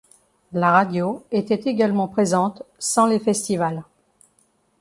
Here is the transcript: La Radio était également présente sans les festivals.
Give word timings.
La 0.51 0.71
Radio 0.71 1.23
était 1.31 1.69
également 1.69 2.07
présente 2.07 2.63
sans 2.79 3.05
les 3.05 3.19
festivals. 3.19 3.83